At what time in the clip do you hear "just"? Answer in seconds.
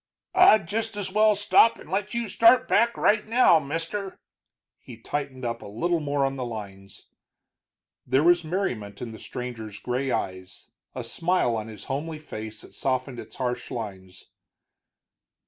0.67-0.97